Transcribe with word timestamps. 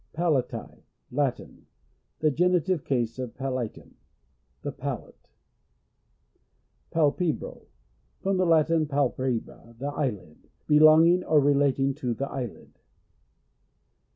Palati.— 0.15 0.81
Latin. 1.19 1.67
(The 2.21 2.31
genitive 2.31 2.83
case 2.83 3.19
of 3.19 3.35
palatum.) 3.35 3.97
The 4.63 4.71
palate. 4.71 5.29
Palpebral.— 6.91 7.67
From 8.23 8.37
the 8.37 8.45
Latin, 8.47 8.87
palpe 8.87 9.19
lira, 9.19 9.75
the 9.77 9.89
eye 9.89 10.09
lid. 10.09 10.47
Belonging 10.65 11.23
or 11.23 11.39
re 11.39 11.53
lating 11.53 11.95
to 11.97 12.15
the 12.15 12.27
eyelid. 12.31 12.79